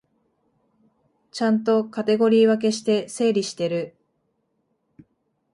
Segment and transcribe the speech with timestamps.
[1.29, 3.95] ちゃんとカテゴリー分けして整理してる